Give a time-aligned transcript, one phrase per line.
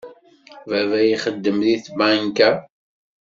[0.69, 2.49] Baba ixeddem deg tbanka.